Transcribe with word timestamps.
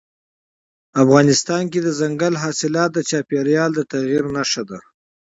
افغانستان 1.03 1.63
کې 1.71 1.79
دځنګل 1.81 2.33
حاصلات 2.43 2.89
د 2.93 2.99
چاپېریال 3.09 3.71
د 3.75 3.79
تغیر 3.91 4.23
نښه 4.35 4.63
ده. 4.69 4.79